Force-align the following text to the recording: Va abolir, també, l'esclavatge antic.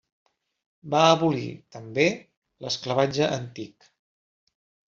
Va 0.93 1.01
abolir, 1.09 1.51
també, 1.77 2.07
l'esclavatge 2.65 3.31
antic. 3.39 3.89